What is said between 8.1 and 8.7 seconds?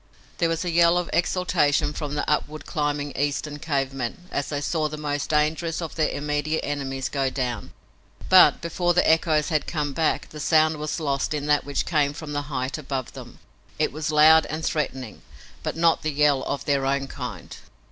but,